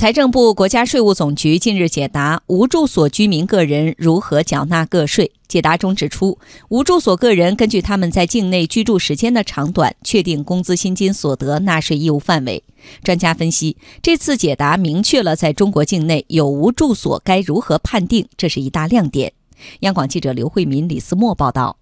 [0.00, 5.30] 财政部、国家税务总局近日解答无住所居民个人如何缴纳个税。
[5.46, 6.38] 解答中指出，
[6.70, 12.64] 无住所个人根据他们在境内居住时间的长短，确定工资薪金所得纳税义务范围。
[13.04, 19.34] 专家分析，这次解答明确了在中国境内有无住所该如何判定，这是一大亮点。
[19.80, 21.76] 央广记者刘慧民、李思墨报道。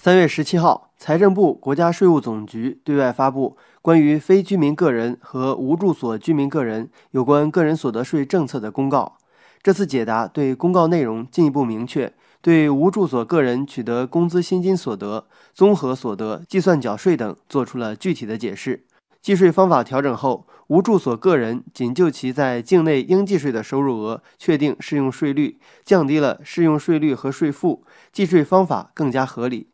[0.00, 3.56] 三月十七号，财政部、国家税务总局对外发布。
[3.82, 9.18] 关于非居民个人和无住所居民个人有关个人所得税政策的公告，
[9.60, 18.84] 这次解答对公告内容进一步明确，对无住所个人取得工资薪金所得、综合所得计算缴税等做出了具体的解释。
[19.20, 29.70] 计税方法调整后，无住所个人仅就其在境内应计税的收入额确定适用税率，降低了适用税率和税负，计税方法更加合理。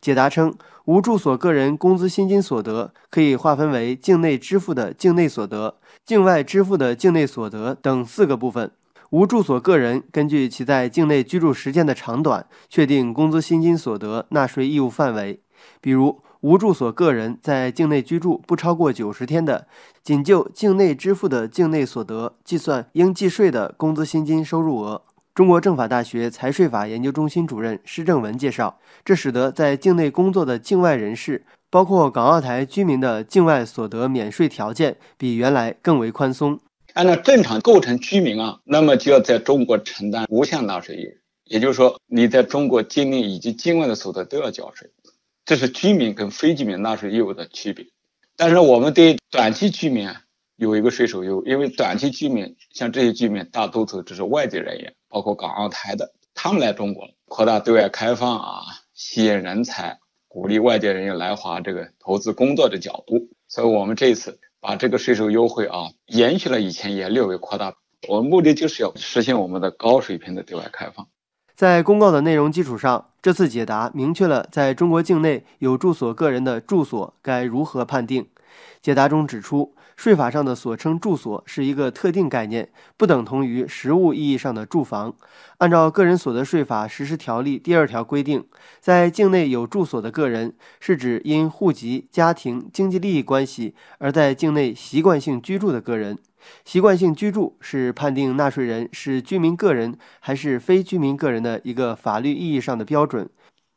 [0.00, 8.70] 解答称，无住所个人工资薪金所得可以划分为境内支付的境内所得、境外支付的境内所得等四个部分。
[9.10, 15.40] 无住所个人根据其在境内居住时间的长短，确定工资薪金所得纳税义务范围。
[15.80, 19.66] 比如，无住所个人在境内居住不超过九十天的，
[20.04, 25.02] 仅就境内支付的境内所得计算应计税的工资薪金收入额。
[25.38, 36.58] 中国政法大学财税法研究中心主任施正文介绍，这使得在境内工作的境外人士，包括港澳台居民的境外所得免税条件比原来更为宽松。
[36.94, 41.12] 按照正常构成居民啊，那么就要在中国承担无项纳税义务，
[41.44, 44.90] 也就是说，你在中国境内以及境外的所得都要缴税，
[45.44, 47.86] 这是居民跟非居民纳税义务的区别。
[48.36, 50.22] 但是我们对短期居民啊。
[50.56, 58.62] 有一个税收优，因为短期居民像这些居民大多数只是外地人员，包括港澳台的，他们来中国扩大对外开放啊，
[58.94, 67.74] 吸引人才，鼓励外界人员来华这个投资工作的角度，所以我们这次把这个税收优惠啊延续了以前，也略微扩大。
[68.06, 71.08] 我们目的就是要实现我们的高水平的对外开放。
[71.56, 78.28] 在公告的内容基础上，这次解答明确了在中国境内有住所个人的住所该如何判定。
[78.82, 79.74] 解答中指出。
[79.98, 85.12] 税法上的所称住所是一个特定概念，不等同于实物意义上的住房。
[85.56, 88.46] 按照《个人所得税法实施条例》第二条规定，
[88.78, 96.16] 在境内有住所的个人，是指因户籍、家庭、经济利益关系而在境内习惯性居住的个人。
[96.64, 103.28] 习惯性居住是判定纳税人是居民个人还是非居民个人的一个法律意义上的标准。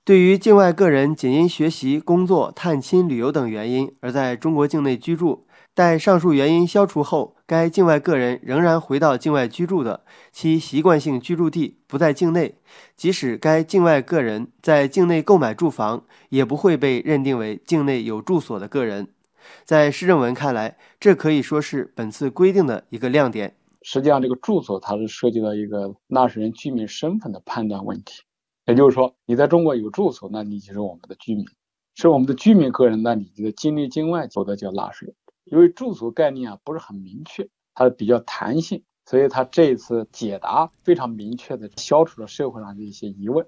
[0.03, 12.55] 对于境外个人仅因学习、工作、探亲、旅游等原因而在中国境内居住，待上述原因消除后，该境外个人仍然回到境外居住的，其习惯性居住地不在境内，
[12.97, 19.07] 即使该境外个人在境内购买住房，也不会被认定为境内有住所的个人。
[19.63, 23.55] 在施正文看来，这可以说是本次规定的一个亮点。
[23.81, 28.21] 实际上，这个住所它是涉及到一个纳税人居民身份的判断问题，
[28.65, 31.45] 也就是说，你在中国有住所，那你就是我们的居民；
[31.95, 35.15] 是我们的居民个人，那你就在境内境外所得就纳税。
[35.51, 43.45] 因为住所概念啊不是很明确，它比较弹性，所以它这一次解答非常明确的消除了社会上的一些疑问。